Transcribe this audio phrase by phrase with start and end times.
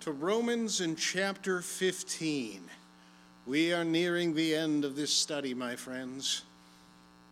[0.00, 2.62] to Romans in chapter 15.
[3.44, 6.44] We are nearing the end of this study, my friends,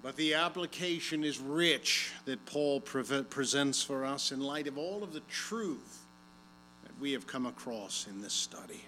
[0.03, 5.03] but the application is rich that Paul pre- presents for us in light of all
[5.03, 6.05] of the truth
[6.83, 8.85] that we have come across in this study.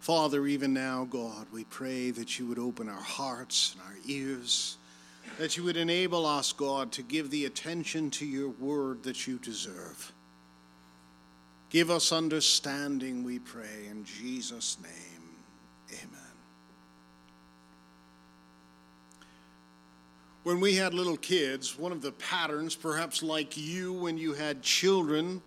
[0.00, 4.78] Father, even now, God, we pray that you would open our hearts and our ears,
[5.38, 9.38] that you would enable us, God, to give the attention to your word that you
[9.38, 10.12] deserve.
[11.70, 16.00] Give us understanding, we pray, in Jesus' name.
[16.00, 16.20] Amen.
[20.44, 24.62] When we had little kids, one of the patterns, perhaps like you when you had
[24.62, 25.42] children,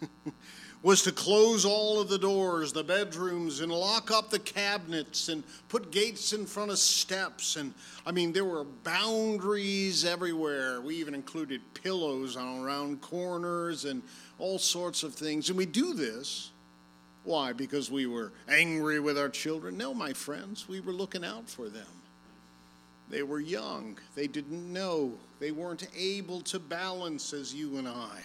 [0.84, 5.42] was to close all of the doors, the bedrooms, and lock up the cabinets and
[5.70, 7.56] put gates in front of steps.
[7.56, 7.72] And
[8.04, 10.82] I mean, there were boundaries everywhere.
[10.82, 14.02] We even included pillows on around corners and
[14.38, 15.48] all sorts of things.
[15.48, 16.50] And we do this.
[17.24, 17.52] Why?
[17.52, 19.78] Because we were angry with our children?
[19.78, 21.86] No, my friends, we were looking out for them.
[23.10, 28.20] They were young, they didn't know, they weren't able to balance as you and I.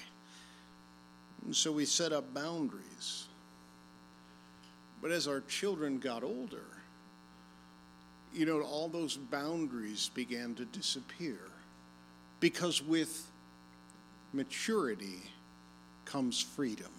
[1.46, 3.28] And so we set up boundaries.
[5.02, 6.66] But as our children got older,
[8.34, 11.40] you know, all those boundaries began to disappear.
[12.40, 13.28] Because with
[14.34, 15.24] maturity
[16.10, 16.92] comes freedom.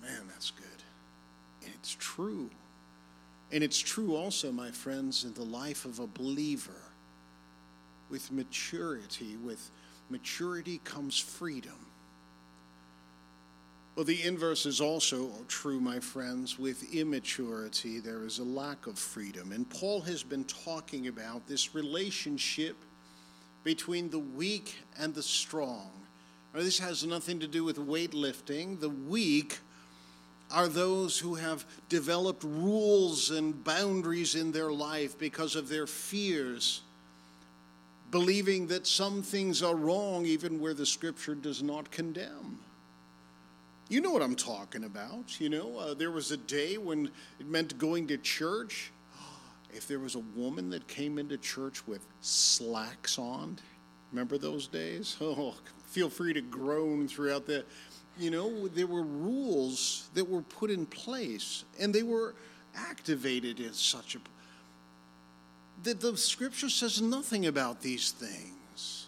[0.00, 0.66] Man, that's good.
[1.62, 2.48] And it's true.
[3.52, 6.70] And it's true also, my friends, in the life of a believer.
[8.08, 9.70] With maturity, with
[10.08, 11.86] maturity comes freedom.
[13.94, 16.58] Well, the inverse is also true, my friends.
[16.58, 19.52] With immaturity, there is a lack of freedom.
[19.52, 22.76] And Paul has been talking about this relationship
[23.62, 25.90] between the weak and the strong.
[26.52, 28.80] This has nothing to do with weightlifting.
[28.80, 29.58] The weak
[30.50, 36.82] are those who have developed rules and boundaries in their life because of their fears
[38.10, 42.58] believing that some things are wrong even where the scripture does not condemn.
[43.88, 45.40] You know what I'm talking about.
[45.40, 48.92] You know, uh, there was a day when it meant going to church.
[49.72, 53.56] If there was a woman that came into church with slacks on,
[54.10, 55.16] remember those days?
[55.20, 55.54] Oh,
[55.90, 57.64] feel free to groan throughout the.
[58.18, 62.34] You know, there were rules that were put in place, and they were
[62.74, 64.18] activated in such a
[65.82, 69.06] that the scripture says nothing about these things.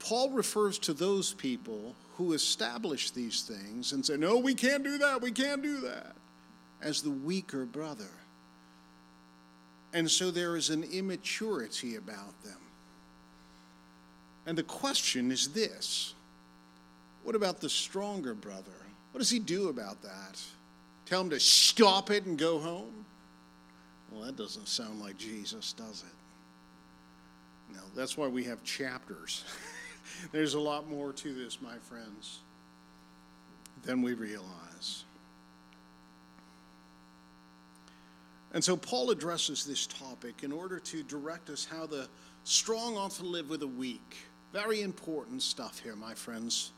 [0.00, 4.98] Paul refers to those people who establish these things and say, No, we can't do
[4.98, 6.14] that, we can't do that,
[6.80, 8.10] as the weaker brother.
[9.92, 12.58] And so there is an immaturity about them.
[14.46, 16.14] And the question is this
[17.24, 18.72] What about the stronger brother?
[19.12, 20.40] What does he do about that?
[21.06, 23.04] Tell him to stop it and go home?
[24.10, 27.74] Well, that doesn't sound like Jesus, does it?
[27.74, 29.44] No, that's why we have chapters.
[30.32, 32.40] There's a lot more to this, my friends,
[33.84, 35.04] than we realize.
[38.52, 42.08] And so Paul addresses this topic in order to direct us how the
[42.44, 44.16] strong ought to live with the weak.
[44.52, 46.72] Very important stuff here, my friends.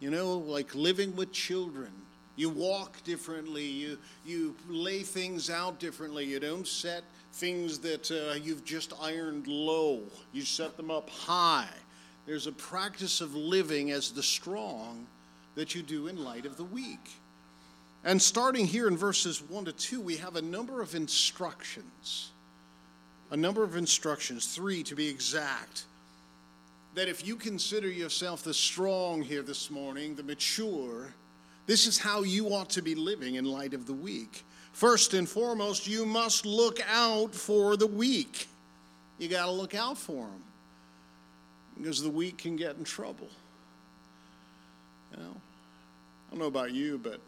[0.00, 1.90] You know, like living with children,
[2.36, 3.64] you walk differently.
[3.64, 6.24] You, you lay things out differently.
[6.24, 7.02] You don't set
[7.32, 10.02] things that uh, you've just ironed low,
[10.32, 11.68] you set them up high.
[12.26, 15.06] There's a practice of living as the strong
[15.54, 17.10] that you do in light of the weak.
[18.04, 22.30] And starting here in verses 1 to 2, we have a number of instructions.
[23.30, 25.84] A number of instructions, three to be exact.
[26.98, 31.14] That if you consider yourself the strong here this morning, the mature,
[31.64, 34.42] this is how you ought to be living in light of the weak.
[34.72, 38.48] First and foremost, you must look out for the weak.
[39.20, 40.42] You got to look out for them
[41.76, 43.28] because the weak can get in trouble.
[45.12, 47.20] You know, I don't know about you, but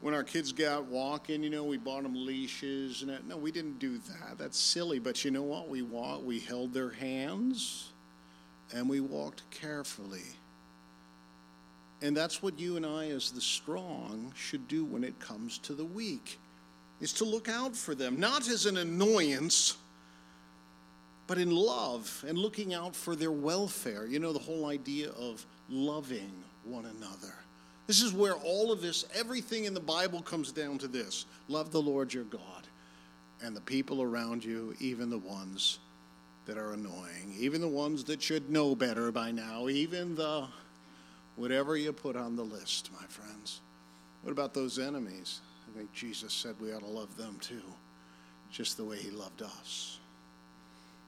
[0.00, 3.26] when our kids got walking, you know, we bought them leashes and that.
[3.26, 4.38] No, we didn't do that.
[4.38, 4.98] That's silly.
[4.98, 5.68] But you know what?
[5.68, 7.90] We walked, we held their hands
[8.74, 10.24] and we walked carefully.
[12.02, 15.74] And that's what you and I, as the strong, should do when it comes to
[15.74, 16.38] the weak,
[17.00, 19.76] is to look out for them, not as an annoyance,
[21.26, 24.06] but in love and looking out for their welfare.
[24.06, 26.32] You know, the whole idea of loving
[26.64, 27.34] one another.
[27.86, 31.70] This is where all of this, everything in the Bible comes down to this love
[31.70, 32.66] the Lord your God
[33.42, 35.78] and the people around you, even the ones
[36.46, 40.48] that are annoying, even the ones that should know better by now, even the
[41.40, 43.62] Whatever you put on the list, my friends.
[44.22, 45.40] What about those enemies?
[45.66, 47.62] I think Jesus said we ought to love them too,
[48.52, 50.00] just the way he loved us.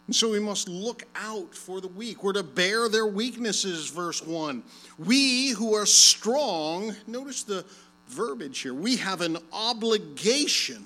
[0.06, 2.24] And so we must look out for the weak.
[2.24, 4.62] We're to bear their weaknesses, verse 1.
[4.98, 7.66] We who are strong, notice the
[8.08, 10.82] verbiage here, we have an obligation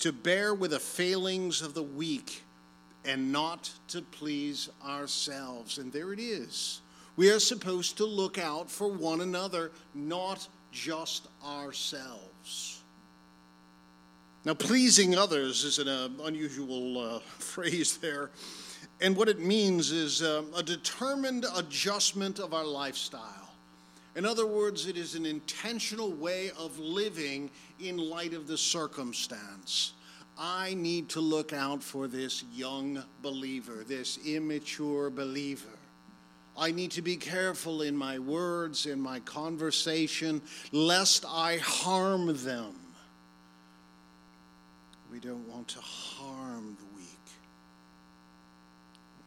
[0.00, 2.43] to bear with the failings of the weak
[3.04, 5.78] and not to please ourselves.
[5.78, 6.80] And there it is.
[7.16, 12.80] We are supposed to look out for one another, not just ourselves.
[14.44, 18.30] Now, pleasing others is an uh, unusual uh, phrase there.
[19.00, 23.44] And what it means is uh, a determined adjustment of our lifestyle.
[24.16, 27.50] In other words, it is an intentional way of living
[27.80, 29.94] in light of the circumstance.
[30.38, 35.68] I need to look out for this young believer, this immature believer.
[36.56, 40.42] I need to be careful in my words, in my conversation,
[40.72, 42.74] lest I harm them.
[45.10, 47.08] We don't want to harm the weak.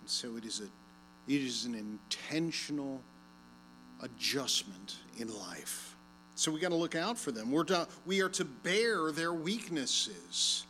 [0.01, 3.01] And so it is, a, it is an intentional
[4.01, 5.95] adjustment in life.
[6.35, 7.51] So we got to look out for them.
[7.51, 10.65] We're to, we are to bear their weaknesses.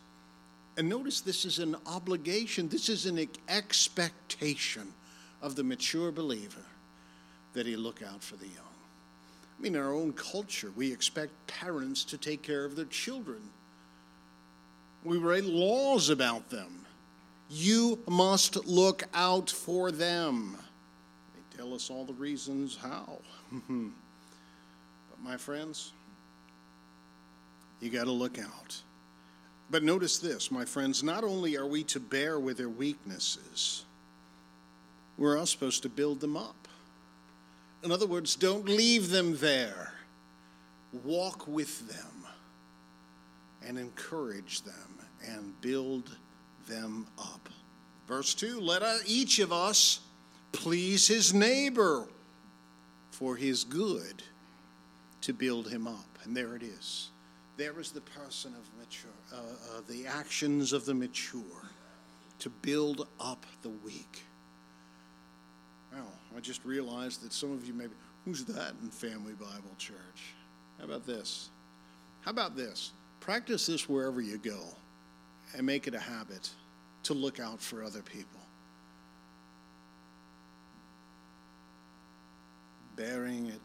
[0.78, 4.94] And notice this is an obligation, this is an expectation
[5.42, 6.64] of the mature believer
[7.54, 8.64] that he look out for the young.
[9.58, 13.42] I mean, in our own culture, we expect parents to take care of their children.
[15.04, 16.86] We write laws about them.
[17.50, 20.58] You must look out for them.
[21.34, 23.18] They tell us all the reasons how.
[23.52, 25.94] but, my friends,
[27.80, 28.82] you got to look out.
[29.70, 33.84] But notice this, my friends, not only are we to bear with their weaknesses,
[35.18, 36.68] we're all supposed to build them up.
[37.84, 39.94] In other words, don't leave them there.
[41.04, 42.26] Walk with them
[43.66, 46.16] and encourage them and build
[46.68, 47.50] them up.
[48.08, 50.00] Verse 2 Let uh, each of us
[50.54, 52.08] please his neighbor
[53.12, 54.24] for his good
[55.22, 56.20] to build him up.
[56.24, 57.10] And there it is.
[57.58, 61.42] There is the person of mature, uh, uh, the actions of the mature
[62.40, 64.24] to build up the weak.
[65.92, 67.94] Well, I just realized that some of you maybe,
[68.26, 70.36] who's that in Family Bible Church?
[70.78, 71.50] How about this?
[72.22, 72.92] How about this?
[73.22, 74.60] Practice this wherever you go
[75.56, 76.52] and make it a habit
[77.04, 78.42] to look out for other people.
[82.96, 83.62] Bearing it.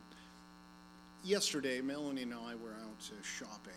[1.25, 3.73] Yesterday, Melanie and I were out uh, shopping,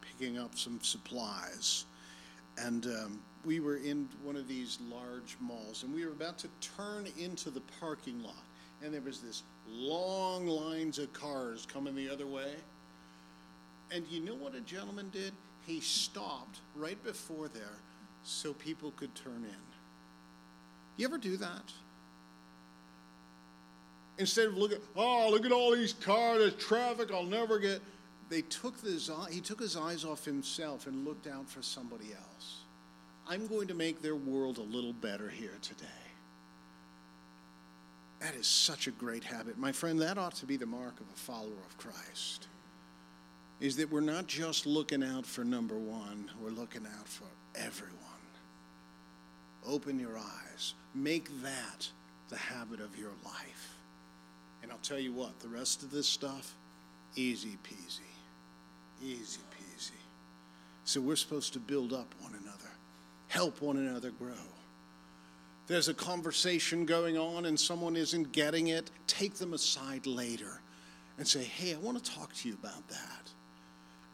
[0.00, 1.84] picking up some supplies,
[2.58, 6.48] and um, we were in one of these large malls, and we were about to
[6.76, 8.44] turn into the parking lot,
[8.82, 12.54] and there was this long lines of cars coming the other way.
[13.92, 15.32] And you know what a gentleman did?
[15.66, 17.78] he stopped right before there
[18.22, 19.62] so people could turn in.
[20.96, 21.72] You ever do that?
[24.20, 27.80] Instead of looking, oh, look at all these cars, there's traffic, I'll never get.
[28.28, 32.58] They took his, he took his eyes off himself and looked out for somebody else.
[33.26, 35.86] I'm going to make their world a little better here today.
[38.20, 39.56] That is such a great habit.
[39.56, 42.48] My friend, that ought to be the mark of a follower of Christ
[43.58, 47.24] is that we're not just looking out for number one, we're looking out for
[47.54, 47.96] everyone.
[49.66, 50.74] Open your eyes.
[50.94, 51.88] Make that
[52.28, 53.79] the habit of your life.
[54.62, 56.54] And I'll tell you what, the rest of this stuff,
[57.16, 58.00] easy peasy.
[59.02, 59.92] Easy peasy.
[60.84, 62.70] So we're supposed to build up one another,
[63.28, 64.34] help one another grow.
[65.66, 70.60] There's a conversation going on and someone isn't getting it, take them aside later
[71.16, 73.30] and say, hey, I want to talk to you about that.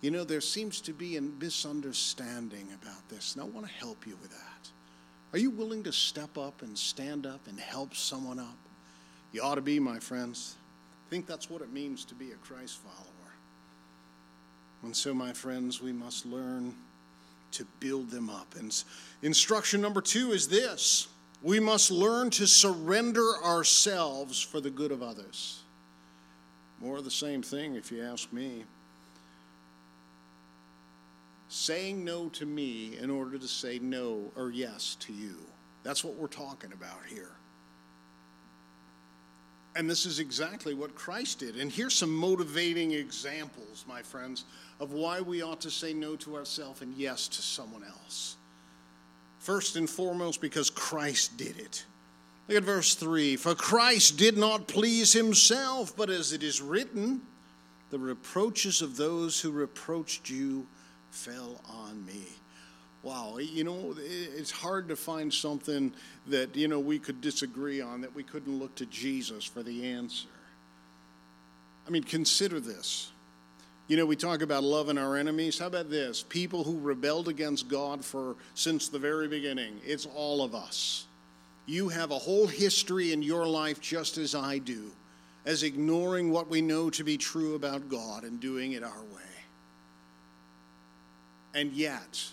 [0.03, 4.07] You know, there seems to be a misunderstanding about this, and I want to help
[4.07, 4.71] you with that.
[5.33, 8.59] Are you willing to step up and stand up and help someone up?
[9.37, 10.57] You ought to be, my friends.
[11.07, 13.35] I think that's what it means to be a Christ follower.
[14.83, 16.75] And so, my friends, we must learn
[17.53, 18.55] to build them up.
[18.59, 18.75] And
[19.21, 21.09] instruction number two is this
[21.43, 25.61] we must learn to surrender ourselves for the good of others.
[26.81, 28.65] More of the same thing, if you ask me
[31.51, 35.37] saying no to me in order to say no or yes to you.
[35.83, 37.33] That's what we're talking about here.
[39.77, 41.57] And this is exactly what Christ did.
[41.57, 44.45] And here's some motivating examples, my friends,
[44.81, 48.37] of why we ought to say no to ourselves and yes to someone else.
[49.39, 51.85] First and foremost, because Christ did it.
[52.49, 57.21] Look at verse 3 For Christ did not please himself, but as it is written,
[57.91, 60.67] the reproaches of those who reproached you
[61.11, 62.25] fell on me.
[63.07, 65.93] Wow, you know, it's hard to find something
[66.27, 69.93] that, you know, we could disagree on, that we couldn't look to Jesus for the
[69.93, 70.27] answer.
[71.87, 73.13] I mean, consider this.
[73.87, 75.57] You know, we talk about loving our enemies.
[75.57, 76.25] How about this?
[76.25, 79.79] People who rebelled against God for since the very beginning.
[79.87, 81.07] It's all of us.
[81.65, 84.91] You have a whole history in your life just as I do,
[85.45, 89.23] as ignoring what we know to be true about God and doing it our way.
[91.55, 92.33] And yet,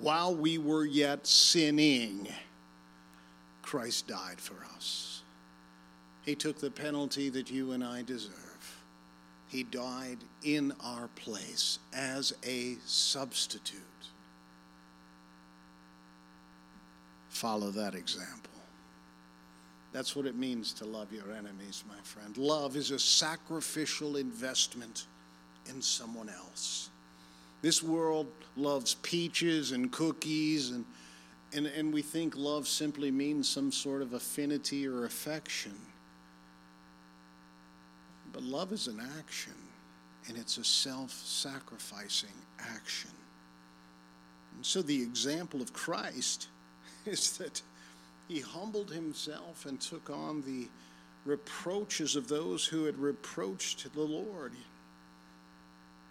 [0.00, 2.28] while we were yet sinning,
[3.62, 5.22] Christ died for us.
[6.24, 8.32] He took the penalty that you and I deserve.
[9.48, 13.80] He died in our place as a substitute.
[17.28, 18.50] Follow that example.
[19.92, 22.36] That's what it means to love your enemies, my friend.
[22.38, 25.06] Love is a sacrificial investment
[25.68, 26.88] in someone else.
[27.62, 28.26] This world
[28.56, 30.84] loves peaches and cookies, and,
[31.52, 35.74] and, and we think love simply means some sort of affinity or affection.
[38.32, 39.54] But love is an action,
[40.26, 43.10] and it's a self sacrificing action.
[44.56, 46.48] And so the example of Christ
[47.06, 47.62] is that
[48.26, 50.68] he humbled himself and took on the
[51.24, 54.52] reproaches of those who had reproached the Lord.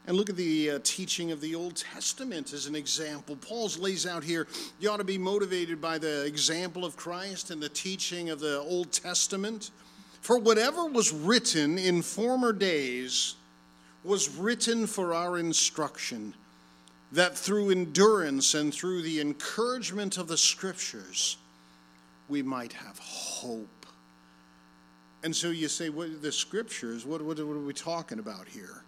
[0.07, 3.35] And look at the uh, teaching of the Old Testament as an example.
[3.35, 4.47] Paul's lays out here
[4.79, 8.59] you ought to be motivated by the example of Christ and the teaching of the
[8.59, 9.71] Old Testament.
[10.21, 13.35] For whatever was written in former days
[14.03, 16.33] was written for our instruction,
[17.11, 21.37] that through endurance and through the encouragement of the Scriptures,
[22.27, 23.85] we might have hope.
[25.23, 28.83] And so you say, what the Scriptures, what, what, what are we talking about here?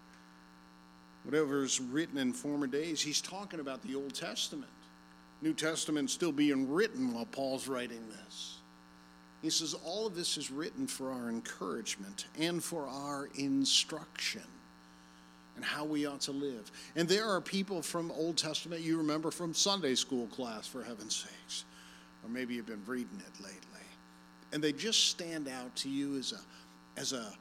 [1.24, 4.72] Whatever's written in former days, he's talking about the Old Testament.
[5.42, 8.58] New Testament still being written while Paul's writing this.
[9.42, 14.44] He says, All of this is written for our encouragement and for our instruction
[15.56, 16.72] and how we ought to live.
[16.96, 21.16] And there are people from Old Testament you remember from Sunday school class, for heaven's
[21.16, 21.66] sakes,
[22.24, 23.60] or maybe you've been reading it lately.
[24.52, 27.34] And they just stand out to you as a, as a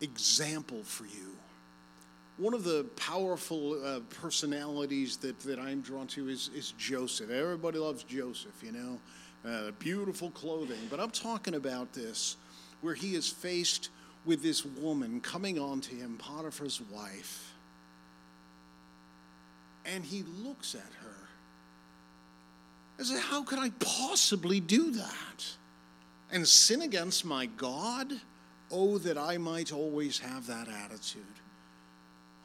[0.00, 1.36] example for you.
[2.40, 7.30] One of the powerful uh, personalities that, that I'm drawn to is, is Joseph.
[7.30, 8.98] Everybody loves Joseph, you know
[9.46, 10.78] uh, beautiful clothing.
[10.90, 12.36] But I'm talking about this
[12.80, 13.90] where he is faced
[14.24, 17.54] with this woman coming on to him, Potiphar's wife.
[19.84, 21.28] And he looks at her
[22.98, 25.46] and says, How could I possibly do that?
[26.30, 28.12] And sin against my God?
[28.70, 31.24] Oh, that I might always have that attitude.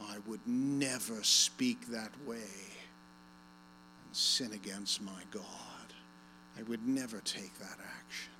[0.02, 5.44] I would never speak that way and sin against my God.
[6.58, 8.32] I would never take that action.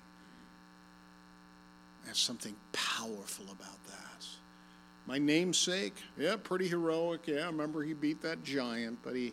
[2.04, 4.24] There's something powerful about that.
[5.06, 7.26] My namesake, yeah, pretty heroic.
[7.26, 9.32] Yeah, remember he beat that giant, but he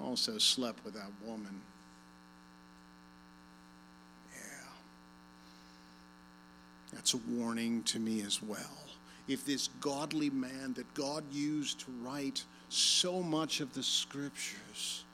[0.00, 1.60] also slept with that woman.
[4.32, 4.68] Yeah.
[6.92, 8.83] That's a warning to me as well.
[9.26, 15.04] If this godly man that God used to write so much of the scriptures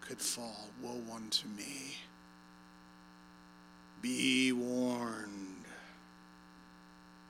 [0.00, 1.96] could fall, woe unto me.
[4.00, 5.64] Be warned.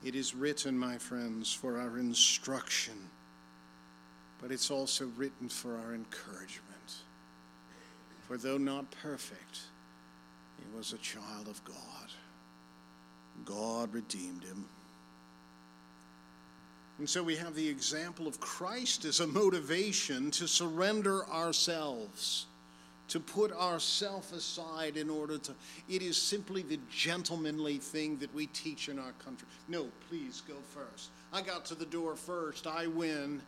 [0.04, 2.94] It is written, my friends, for our instruction,
[4.40, 6.94] but it's also written for our encouragement.
[8.26, 9.58] For though not perfect,
[10.58, 11.76] he was a child of God.
[13.44, 14.66] God redeemed him.
[17.00, 22.44] And so we have the example of Christ as a motivation to surrender ourselves
[23.08, 25.54] to put ourself aside in order to
[25.88, 29.48] it is simply the gentlemanly thing that we teach in our country.
[29.66, 31.08] No please go first.
[31.32, 32.66] I got to the door first.
[32.66, 33.40] I win.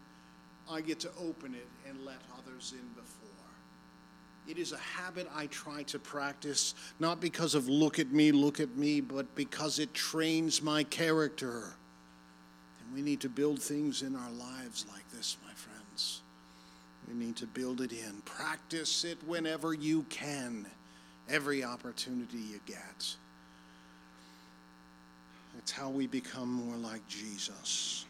[0.69, 3.29] I get to open it and let others in before.
[4.49, 8.61] It is a habit i try to practice not because of look at me look
[8.61, 11.75] at me but because it trains my character
[12.95, 16.23] we need to build things in our lives like this my friends
[17.09, 18.23] we need to build it in.
[18.25, 20.67] Practice it whenever you can,
[21.29, 23.17] every opportunity you get.
[25.59, 28.07] It's how we become more like Jesus.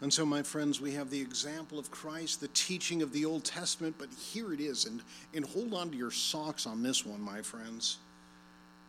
[0.00, 3.44] And so, my friends, we have the example of Christ, the teaching of the Old
[3.44, 4.84] Testament, but here it is.
[4.84, 5.02] And,
[5.34, 7.98] and hold on to your socks on this one, my friends.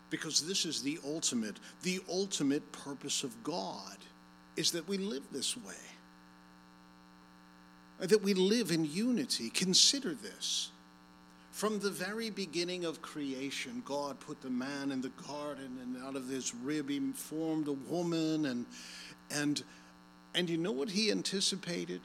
[0.10, 3.98] Because this is the ultimate, the ultimate purpose of God
[4.56, 5.74] is that we live this way.
[8.00, 9.50] That we live in unity.
[9.50, 10.72] Consider this.
[11.52, 16.16] From the very beginning of creation, God put the man in the garden, and out
[16.16, 18.66] of this rib he formed a woman, and
[19.30, 19.62] and
[20.34, 22.02] and you know what he anticipated?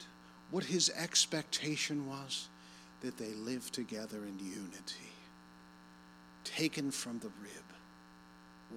[0.51, 2.49] What his expectation was?
[3.01, 5.13] That they live together in unity,
[6.43, 7.64] taken from the rib,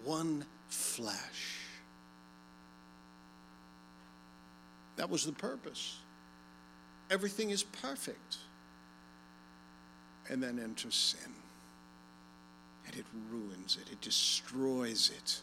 [0.04, 1.58] one flesh.
[4.96, 5.98] That was the purpose.
[7.10, 8.38] Everything is perfect.
[10.28, 11.32] And then enters sin.
[12.86, 15.40] And it ruins it, it destroys it.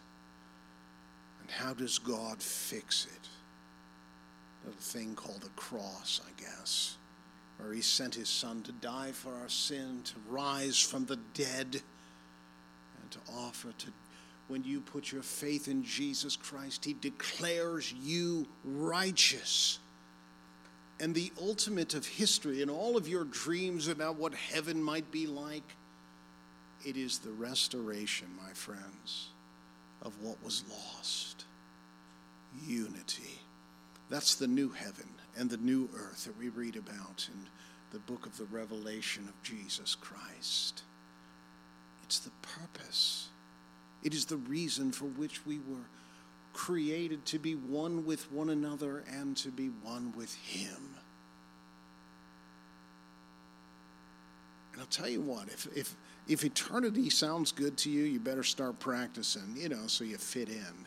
[1.41, 3.29] And how does God fix it?
[4.67, 6.97] A thing called the cross, I guess,
[7.57, 11.81] where He sent His Son to die for our sin, to rise from the dead,
[13.01, 13.87] and to offer to
[14.47, 19.79] when you put your faith in Jesus Christ, He declares you righteous.
[20.99, 25.27] And the ultimate of history and all of your dreams about what heaven might be
[25.27, 25.75] like,
[26.85, 29.29] it is the restoration, my friends,
[30.01, 31.45] of what was lost
[32.65, 33.41] unity.
[34.09, 37.47] That's the new heaven and the new earth that we read about in
[37.91, 40.83] the book of the Revelation of Jesus Christ.
[42.03, 43.29] It's the purpose
[44.05, 45.89] it is the reason for which we were
[46.53, 50.95] created to be one with one another and to be one with Him.
[54.71, 55.95] And I'll tell you what, if, if,
[56.27, 60.49] if eternity sounds good to you, you better start practicing, you know, so you fit
[60.49, 60.85] in.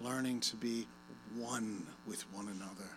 [0.00, 0.86] Learning to be
[1.36, 2.90] one with one another,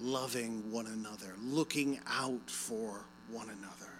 [0.00, 3.97] loving one another, looking out for one another.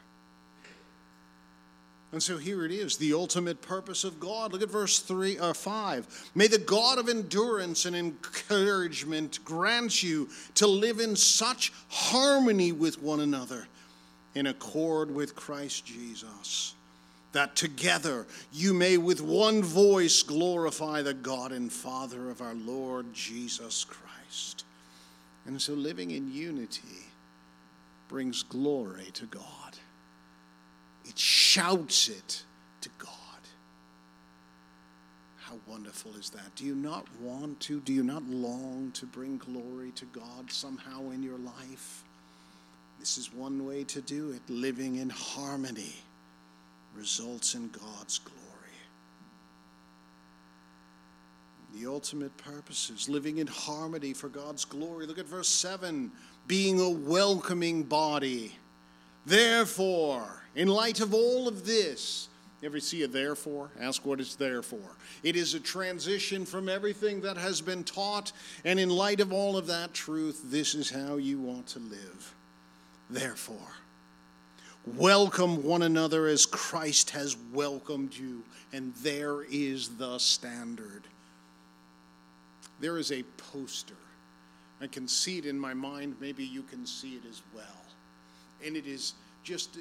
[2.10, 4.52] And so here it is, the ultimate purpose of God.
[4.52, 6.30] Look at verse 3 or uh, 5.
[6.34, 13.02] May the God of endurance and encouragement grant you to live in such harmony with
[13.02, 13.68] one another
[14.34, 16.74] in accord with Christ Jesus,
[17.32, 23.12] that together you may with one voice glorify the God and Father of our Lord
[23.12, 24.64] Jesus Christ.
[25.44, 27.06] And so living in unity
[28.08, 29.67] brings glory to God
[31.08, 32.44] it shouts it
[32.82, 33.10] to God.
[35.38, 36.54] How wonderful is that?
[36.54, 37.80] Do you not want to?
[37.80, 42.04] Do you not long to bring glory to God somehow in your life?
[43.00, 44.42] This is one way to do it.
[44.50, 45.94] Living in harmony
[46.94, 48.38] results in God's glory.
[51.74, 55.06] The ultimate purpose is living in harmony for God's glory.
[55.06, 56.10] Look at verse 7
[56.46, 58.56] being a welcoming body.
[59.26, 62.28] Therefore, in light of all of this,
[62.64, 63.70] ever see a therefore?
[63.80, 64.80] Ask what it's there for.
[65.22, 68.32] It is a transition from everything that has been taught,
[68.64, 72.34] and in light of all of that truth, this is how you want to live.
[73.08, 73.68] Therefore,
[74.84, 78.42] welcome one another as Christ has welcomed you,
[78.72, 81.04] and there is the standard.
[82.80, 83.94] There is a poster.
[84.80, 86.16] I can see it in my mind.
[86.20, 87.64] Maybe you can see it as well.
[88.64, 89.78] And it is just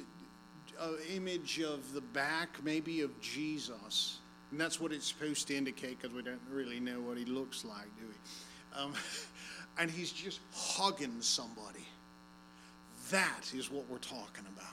[0.80, 4.20] uh, image of the back, maybe of Jesus.
[4.52, 7.66] And that's what it's supposed to indicate because we don't really know what he looks
[7.66, 8.82] like, do we?
[8.82, 8.94] Um,
[9.78, 11.86] and he's just hugging somebody.
[13.12, 14.66] That is what we're talking about.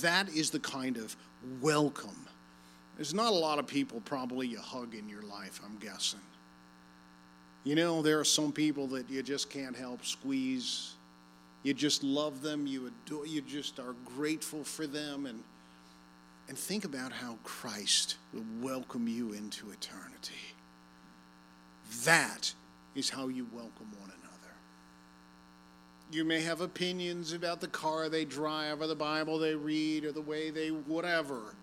[0.00, 1.14] That is the kind of
[1.60, 2.26] welcome.
[2.96, 6.20] There's not a lot of people probably you hug in your life, I'm guessing.
[7.64, 10.94] You know, there are some people that you just can't help squeeze
[11.64, 15.42] you just love them, you adore, you just are grateful for them, and,
[16.46, 20.34] and think about how Christ will welcome you into eternity.
[22.04, 22.52] That
[22.94, 24.54] is how you welcome one another.
[26.12, 30.12] You may have opinions about the car they drive, or the Bible they read, or
[30.12, 31.54] the way they whatever,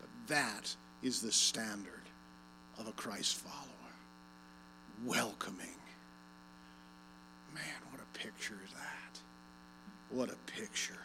[0.00, 2.08] but that is the standard
[2.78, 3.66] of a Christ follower.
[5.04, 5.66] Welcoming.
[7.54, 8.58] Man, what a picture.
[10.12, 10.98] What a picture.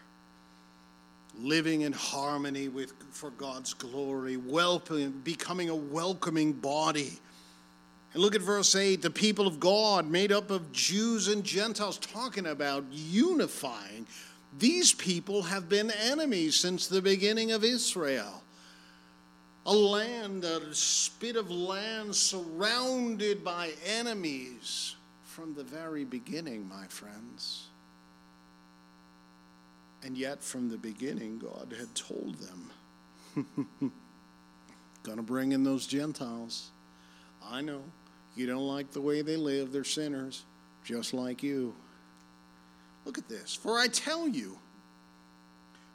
[1.40, 7.20] Living in harmony with for God's glory, becoming a welcoming body.
[8.14, 11.98] And look at verse 8 the people of God, made up of Jews and Gentiles,
[11.98, 14.08] talking about unifying.
[14.58, 18.44] These people have been enemies since the beginning of Israel.
[19.66, 27.68] A land, a spit of land surrounded by enemies from the very beginning, my friends.
[30.04, 32.72] And yet, from the beginning, God had told them
[35.04, 36.72] to bring in those Gentiles.
[37.44, 37.82] I know.
[38.36, 40.46] You don't like the way they live, they're sinners,
[40.84, 41.74] just like you.
[43.06, 43.56] Look at this.
[43.56, 44.60] For I tell you,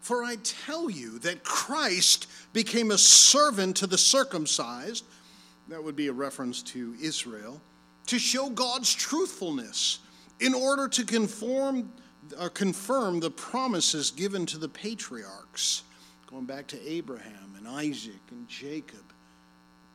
[0.01, 5.05] for I tell you that Christ became a servant to the circumcised,
[5.69, 7.61] that would be a reference to Israel,
[8.07, 10.01] to show God's truthfulness
[10.41, 11.93] in order to conform
[12.39, 15.83] or confirm the promises given to the patriarchs,
[16.27, 19.05] going back to Abraham and Isaac and Jacob,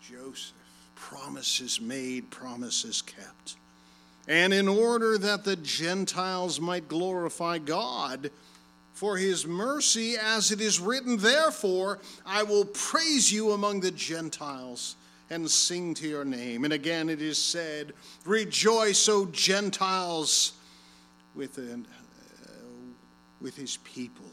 [0.02, 0.54] Joseph.
[0.96, 3.56] Promises made, promises kept.
[4.28, 8.32] And in order that the Gentiles might glorify God
[8.94, 14.96] for his mercy, as it is written, Therefore I will praise you among the Gentiles
[15.30, 16.63] and sing to your name.
[16.63, 17.94] And again it is said,
[18.26, 20.54] Rejoice, O Gentiles,
[21.36, 21.78] with, uh,
[23.41, 24.32] with his people.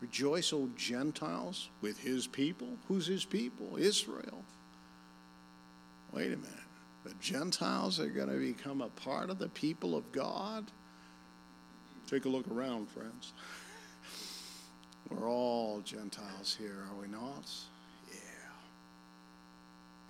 [0.00, 2.68] Rejoice, O Gentiles, with his people.
[2.88, 3.76] Who's his people?
[3.78, 4.44] Israel.
[6.12, 6.50] Wait a minute.
[7.04, 10.64] The Gentiles are going to become a part of the people of God?
[12.06, 13.32] Take a look around, friends.
[15.10, 17.50] We're all Gentiles here, are we not?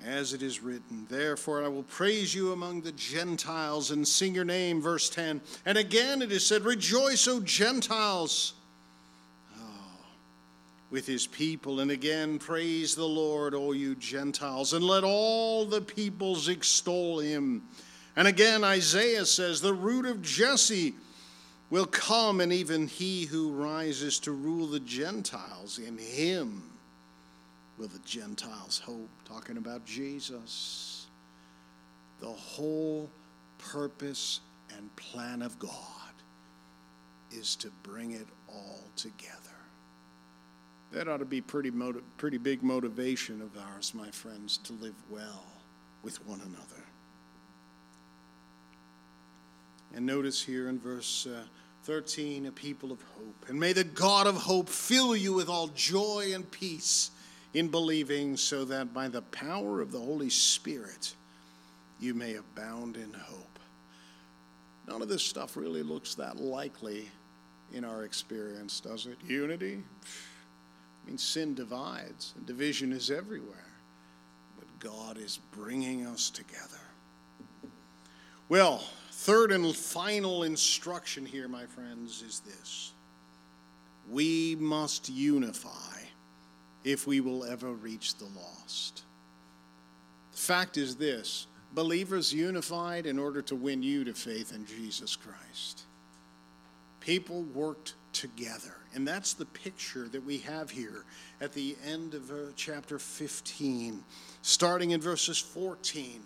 [0.06, 1.06] As it is written.
[1.08, 4.80] Therefore, I will praise you among the Gentiles and sing your name.
[4.80, 5.40] Verse 10.
[5.64, 8.54] And again it is said, Rejoice, O Gentiles,
[9.56, 10.06] oh,
[10.90, 11.80] with his people.
[11.80, 17.62] And again, praise the Lord, O you Gentiles, and let all the peoples extol him.
[18.16, 20.94] And again, Isaiah says, The root of Jesse
[21.70, 26.73] will come, and even he who rises to rule the Gentiles in him
[27.78, 29.10] will the Gentiles hope?
[29.24, 31.06] Talking about Jesus.
[32.20, 33.10] The whole
[33.58, 34.40] purpose
[34.76, 35.70] and plan of God
[37.30, 39.34] is to bring it all together.
[40.92, 44.94] That ought to be pretty, motiv- pretty big motivation of ours, my friends, to live
[45.10, 45.44] well
[46.02, 46.84] with one another.
[49.94, 51.42] And notice here in verse uh,
[51.84, 53.46] 13, a people of hope.
[53.48, 57.10] And may the God of hope fill you with all joy and peace
[57.54, 61.14] in believing, so that by the power of the Holy Spirit
[62.00, 63.58] you may abound in hope.
[64.86, 67.08] None of this stuff really looks that likely
[67.72, 69.16] in our experience, does it?
[69.26, 69.82] Unity?
[69.82, 73.72] I mean, sin divides, and division is everywhere.
[74.58, 76.80] But God is bringing us together.
[78.48, 82.92] Well, third and final instruction here, my friends, is this
[84.10, 85.93] we must unify
[86.84, 89.02] if we will ever reach the lost.
[90.32, 95.16] The fact is this believers unified in order to win you to faith in Jesus
[95.16, 95.82] Christ.
[97.00, 98.76] People worked together.
[98.94, 101.04] And that's the picture that we have here
[101.40, 104.02] at the end of uh, chapter 15,
[104.42, 106.22] starting in verses 14.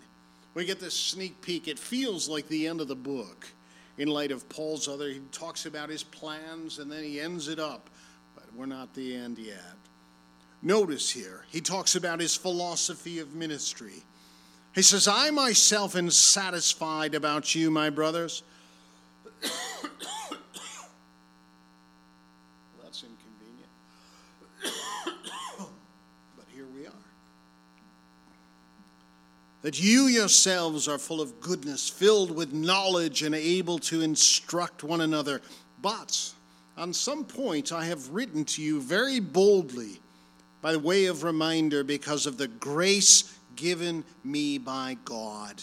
[0.55, 1.67] We get this sneak peek.
[1.67, 3.49] It feels like the end of the book
[3.97, 5.09] in light of Paul's other.
[5.09, 7.89] He talks about his plans and then he ends it up,
[8.35, 9.77] but we're not the end yet.
[10.63, 14.03] Notice here, he talks about his philosophy of ministry.
[14.75, 18.43] He says, I myself am satisfied about you, my brothers.
[22.83, 23.71] That's inconvenient.
[26.37, 26.93] but here we are.
[29.63, 35.03] That you yourselves are full of goodness, filled with knowledge, and able to instruct one
[35.03, 35.41] another.
[35.81, 36.33] But
[36.77, 40.01] on some point I have written to you very boldly
[40.61, 45.63] by way of reminder because of the grace given me by God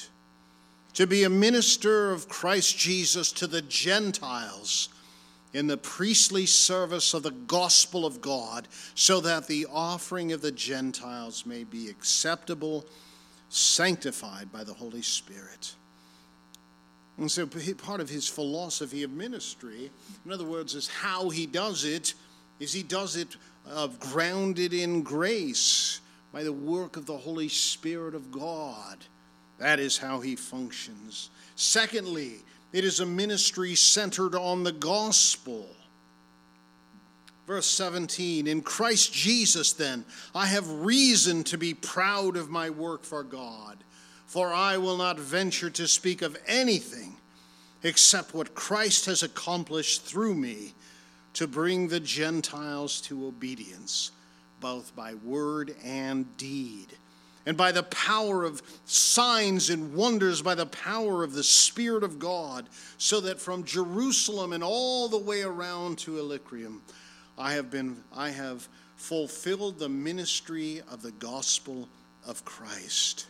[0.95, 4.89] to be a minister of Christ Jesus to the Gentiles
[5.53, 10.51] in the priestly service of the gospel of God, so that the offering of the
[10.51, 12.85] Gentiles may be acceptable,
[13.49, 15.75] sanctified by the Holy Spirit.
[17.17, 19.89] And so, part of his philosophy of ministry,
[20.25, 22.13] in other words, is how he does it,
[22.59, 23.37] is he does it
[23.69, 26.01] uh, grounded in grace
[26.31, 28.97] by the work of the Holy Spirit of God.
[29.57, 31.29] That is how he functions.
[31.55, 35.69] Secondly, it is a ministry centered on the gospel.
[37.47, 43.03] Verse 17 In Christ Jesus, then, I have reason to be proud of my work
[43.03, 43.77] for God,
[44.25, 47.15] for I will not venture to speak of anything
[47.83, 50.73] except what Christ has accomplished through me
[51.35, 54.11] to bring the Gentiles to obedience,
[54.59, 56.87] both by word and deed,
[57.45, 62.19] and by the power of signs and wonders, by the power of the Spirit of
[62.19, 62.67] God,
[62.97, 66.81] so that from Jerusalem and all the way around to Illyricum,
[67.37, 71.89] I have been, I have fulfilled the ministry of the gospel
[72.25, 73.27] of Christ.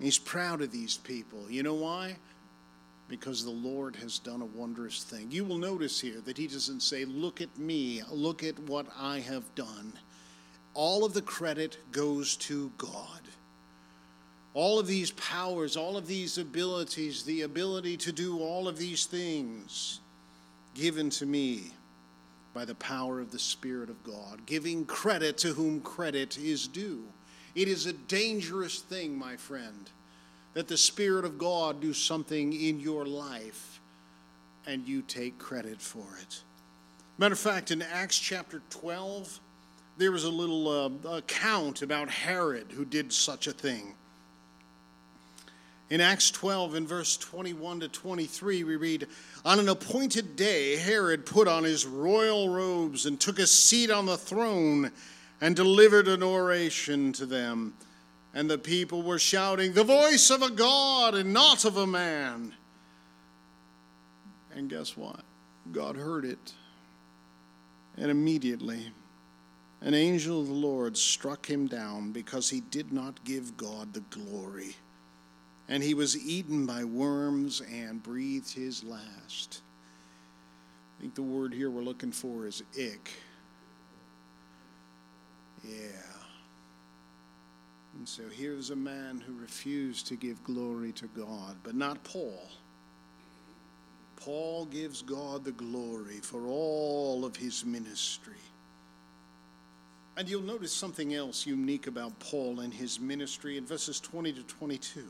[0.00, 1.46] He's proud of these people.
[1.48, 2.16] You know why?
[3.08, 5.30] Because the Lord has done a wondrous thing.
[5.30, 9.20] You will notice here that he doesn't say, Look at me, look at what I
[9.20, 9.94] have done.
[10.74, 13.22] All of the credit goes to God.
[14.54, 19.06] All of these powers, all of these abilities, the ability to do all of these
[19.06, 20.00] things
[20.74, 21.72] given to me
[22.54, 27.04] by the power of the Spirit of God, giving credit to whom credit is due.
[27.54, 29.90] It is a dangerous thing, my friend,
[30.58, 33.80] that the Spirit of God do something in your life
[34.66, 36.42] and you take credit for it.
[37.16, 39.38] Matter of fact, in Acts chapter 12,
[39.98, 40.68] there was a little
[41.06, 43.94] uh, account about Herod who did such a thing.
[45.90, 49.06] In Acts 12, in verse 21 to 23, we read
[49.44, 54.06] On an appointed day, Herod put on his royal robes and took a seat on
[54.06, 54.90] the throne
[55.40, 57.74] and delivered an oration to them.
[58.34, 62.54] And the people were shouting, The voice of a God and not of a man.
[64.54, 65.20] And guess what?
[65.72, 66.52] God heard it.
[67.96, 68.92] And immediately,
[69.80, 74.00] an angel of the Lord struck him down because he did not give God the
[74.00, 74.76] glory
[75.68, 79.60] and he was eaten by worms and breathed his last.
[80.98, 83.12] I think the word here we're looking for is ick.
[85.62, 86.17] Yeah.
[87.98, 92.48] And so here's a man who refused to give glory to God, but not Paul.
[94.14, 98.34] Paul gives God the glory for all of his ministry.
[100.16, 104.42] And you'll notice something else unique about Paul and his ministry in verses 20 to
[104.44, 105.04] 22.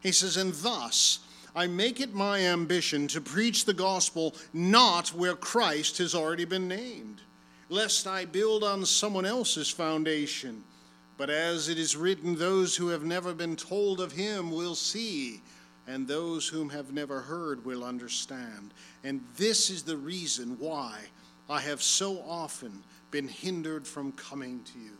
[0.00, 1.18] He says, And thus
[1.54, 6.68] I make it my ambition to preach the gospel not where Christ has already been
[6.68, 7.20] named,
[7.68, 10.64] lest I build on someone else's foundation.
[11.16, 15.40] But as it is written, those who have never been told of him will see,
[15.86, 18.74] and those whom have never heard will understand.
[19.04, 20.98] And this is the reason why
[21.48, 24.96] I have so often been hindered from coming to you.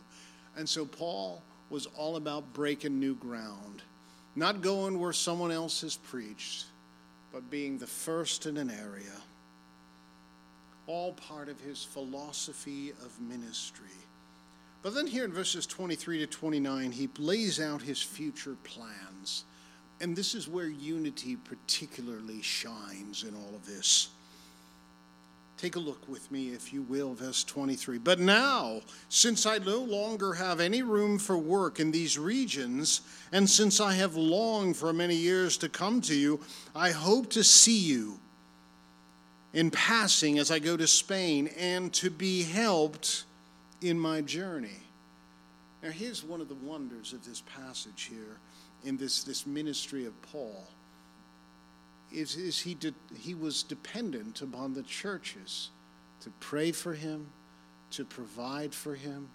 [0.55, 3.81] And so Paul was all about breaking new ground
[4.35, 6.65] not going where someone else has preached,
[7.31, 9.15] but being the first in an area.
[10.87, 13.87] All part of his philosophy of ministry.
[14.85, 19.43] But then here in verses 23 to 29, he lays out his future plans.
[19.99, 24.09] And this is where unity particularly shines in all of this.
[25.57, 27.97] Take a look with me, if you will, verse 23.
[27.97, 33.49] But now, since I no longer have any room for work in these regions, and
[33.49, 36.41] since I have longed for many years to come to you,
[36.75, 38.19] I hope to see you
[39.51, 43.23] in passing as I go to Spain and to be helped
[43.81, 44.81] in my journey.
[45.83, 48.39] Now, here's one of the wonders of this passage here
[48.83, 50.65] in this, this ministry of Paul
[52.11, 55.69] is, is he, de- he was dependent upon the churches
[56.21, 57.27] to pray for him,
[57.91, 59.29] to provide for him,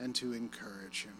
[0.00, 1.16] and to encourage him.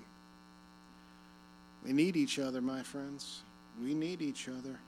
[1.84, 3.42] We need each other, my friends.
[3.82, 4.78] We need each other.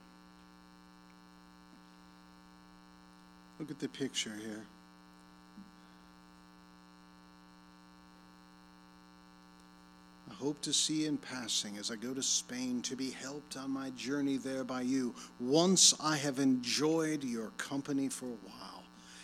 [3.59, 4.65] Look at the picture here.
[10.41, 13.91] Hope to see in passing as I go to Spain to be helped on my
[13.91, 18.83] journey there by you, once I have enjoyed your company for a while.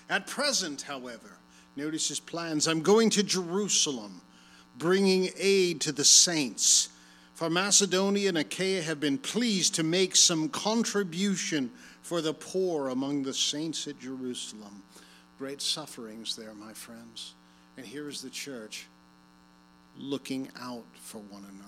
[0.09, 1.39] At present, however,
[1.75, 2.67] notice his plans.
[2.67, 4.21] I'm going to Jerusalem,
[4.77, 6.89] bringing aid to the saints.
[7.33, 11.71] For Macedonia and Achaia have been pleased to make some contribution
[12.03, 14.83] for the poor among the saints at Jerusalem.
[15.39, 17.33] Great sufferings there, my friends.
[17.75, 18.85] And here is the church
[19.97, 21.67] looking out for one another.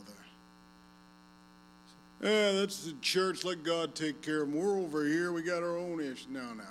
[2.22, 3.46] Yeah, that's the church.
[3.46, 4.60] Let God take care of them.
[4.60, 5.32] We're over here.
[5.32, 6.28] We got our own issues.
[6.30, 6.64] No, no, no.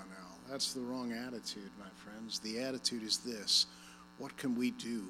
[0.51, 2.39] That's the wrong attitude, my friends.
[2.39, 3.67] The attitude is this
[4.19, 5.05] What can we do?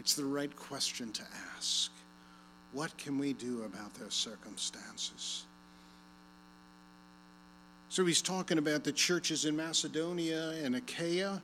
[0.00, 1.22] It's the right question to
[1.56, 1.90] ask.
[2.72, 5.44] What can we do about their circumstances?
[7.88, 11.40] So he's talking about the churches in Macedonia and Achaia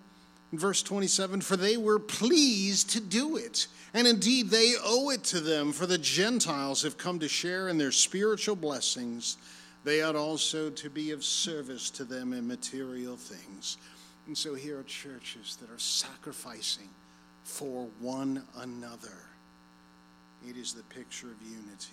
[0.53, 3.67] verse 27 For they were pleased to do it.
[3.93, 7.79] And indeed, they owe it to them, for the Gentiles have come to share in
[7.79, 9.37] their spiritual blessings.
[9.85, 13.77] They ought also to be of service to them in material things.
[14.27, 16.89] And so here are churches that are sacrificing
[17.45, 19.19] for one another.
[20.49, 21.93] It is the picture of unity.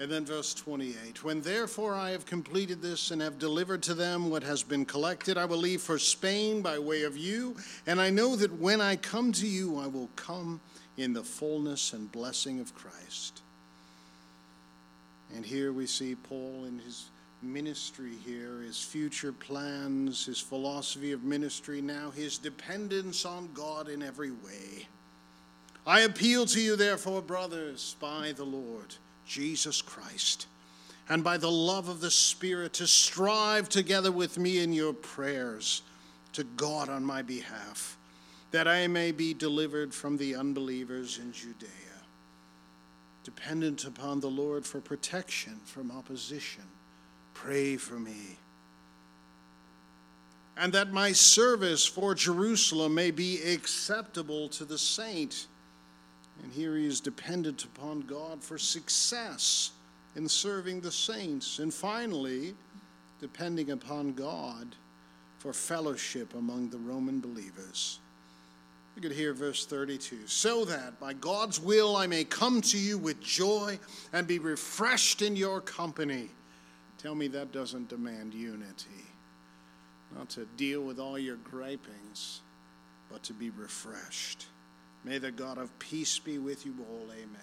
[0.00, 4.30] And then verse 28 When therefore I have completed this and have delivered to them
[4.30, 7.56] what has been collected, I will leave for Spain by way of you.
[7.86, 10.60] And I know that when I come to you, I will come
[10.96, 13.42] in the fullness and blessing of Christ.
[15.34, 17.06] And here we see Paul in his
[17.42, 24.02] ministry here, his future plans, his philosophy of ministry, now his dependence on God in
[24.02, 24.88] every way.
[25.86, 28.94] I appeal to you, therefore, brothers, by the Lord
[29.28, 30.46] Jesus Christ
[31.08, 35.82] and by the love of the Spirit, to strive together with me in your prayers
[36.34, 37.96] to God on my behalf,
[38.50, 41.68] that I may be delivered from the unbelievers in Judea,
[43.24, 46.64] dependent upon the Lord for protection from opposition
[47.34, 48.36] Pray for me.
[50.56, 55.46] And that my service for Jerusalem may be acceptable to the saint.
[56.42, 59.72] And here he is dependent upon God for success
[60.16, 61.58] in serving the saints.
[61.58, 62.54] And finally,
[63.20, 64.74] depending upon God
[65.38, 68.00] for fellowship among the Roman believers.
[68.96, 72.98] You could hear verse 32 so that by God's will I may come to you
[72.98, 73.78] with joy
[74.12, 76.30] and be refreshed in your company.
[76.98, 79.06] Tell me that doesn't demand unity.
[80.16, 82.40] Not to deal with all your gripings,
[83.08, 84.46] but to be refreshed.
[85.08, 87.06] May the God of peace be with you all.
[87.10, 87.40] Amen.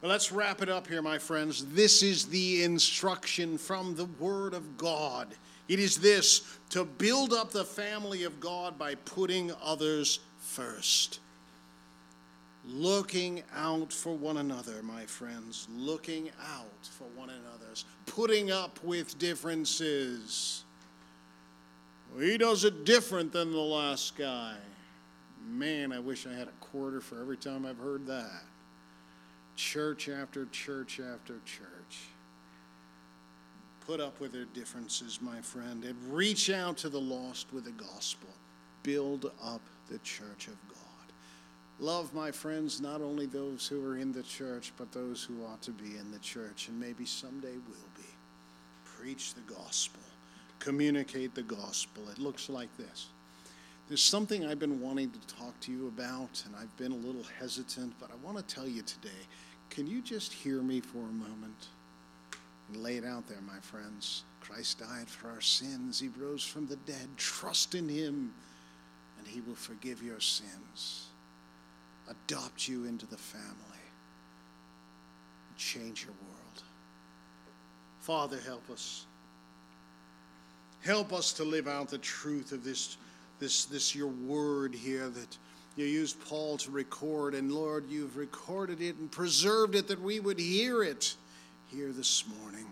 [0.00, 1.66] Well, let's wrap it up here, my friends.
[1.66, 5.34] This is the instruction from the Word of God.
[5.68, 11.20] It is this to build up the family of God by putting others first.
[12.66, 15.68] Looking out for one another, my friends.
[15.76, 17.84] Looking out for one another's.
[18.06, 20.64] Putting up with differences.
[22.18, 24.54] He does it different than the last guy.
[25.46, 28.42] Man, I wish I had a quarter for every time I've heard that.
[29.56, 32.08] Church after church after church.
[33.86, 37.72] Put up with their differences, my friend, and reach out to the lost with the
[37.72, 38.30] gospel.
[38.82, 40.78] Build up the church of God.
[41.78, 45.60] Love, my friends, not only those who are in the church, but those who ought
[45.62, 48.08] to be in the church and maybe someday will be.
[48.84, 50.00] Preach the gospel,
[50.60, 52.08] communicate the gospel.
[52.10, 53.08] It looks like this.
[53.88, 57.24] There's something I've been wanting to talk to you about, and I've been a little
[57.38, 59.10] hesitant, but I want to tell you today.
[59.70, 61.68] Can you just hear me for a moment?
[62.68, 64.24] And lay it out there, my friends.
[64.40, 67.08] Christ died for our sins, He rose from the dead.
[67.16, 68.32] Trust in Him,
[69.18, 71.08] and He will forgive your sins
[72.08, 73.48] adopt you into the family,
[75.56, 76.62] change your world.
[78.00, 79.06] Father, help us.
[80.82, 82.98] Help us to live out the truth of this,
[83.44, 85.36] this, this your word here that
[85.76, 90.18] you used Paul to record, and Lord, you've recorded it and preserved it that we
[90.18, 91.14] would hear it
[91.66, 92.64] here this morning.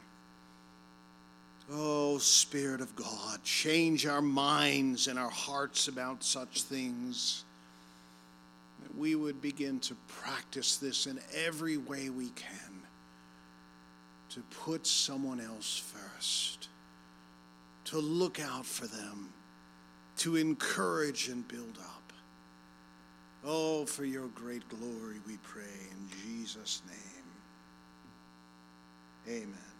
[1.70, 7.44] Oh, Spirit of God, change our minds and our hearts about such things
[8.82, 12.80] that we would begin to practice this in every way we can
[14.30, 16.68] to put someone else first,
[17.84, 19.28] to look out for them,
[20.22, 22.12] to encourage and build up.
[23.44, 27.24] Oh, for your great glory, we pray in Jesus' name.
[29.26, 29.71] Amen.